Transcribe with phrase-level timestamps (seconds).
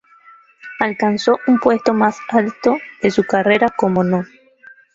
[0.79, 4.25] Alcanzó un puesto más alto de su carrera como No.